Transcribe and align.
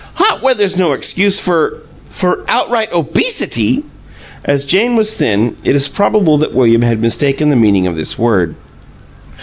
Hot 0.15 0.41
weather's 0.41 0.75
no 0.75 0.93
excuse 0.93 1.39
for 1.39 1.77
for 2.09 2.43
outright 2.47 2.89
obesity!" 2.91 3.83
(As 4.43 4.65
Jane 4.65 4.95
was 4.95 5.13
thin, 5.15 5.55
it 5.63 5.75
is 5.75 5.87
probable 5.87 6.39
that 6.39 6.55
William 6.55 6.81
had 6.81 6.99
mistaken 6.99 7.51
the 7.51 7.55
meaning 7.55 7.85
of 7.85 7.95
this 7.95 8.17
word.) 8.17 8.55